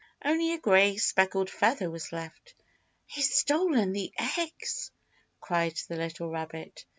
[0.25, 2.55] Only a gray speckled feather was left.
[3.05, 4.89] "He's stolen the eggs!"
[5.39, 6.85] cried the little rabbit.